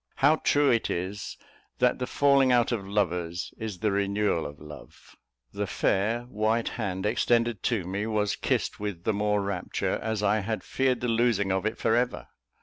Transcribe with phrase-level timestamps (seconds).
[0.15, 1.37] How true it is,
[1.77, 5.15] that the falling out of lovers is the renewal of love!
[5.53, 10.39] The fair, white hand extended to me, was kissed with the more rapture, as I
[10.39, 12.29] had feared the losing of it for ever.